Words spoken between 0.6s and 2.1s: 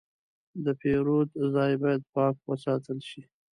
د پیرود ځای باید